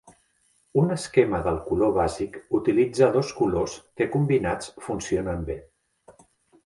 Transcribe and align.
Un 0.83 0.93
esquema 0.95 1.41
del 1.47 1.59
color 1.67 1.91
bàsic 1.99 2.39
utilitza 2.61 3.11
dos 3.17 3.35
colors 3.43 3.77
que 4.01 4.09
combinats 4.17 4.73
funcionen 4.87 5.45
bé. 5.51 5.63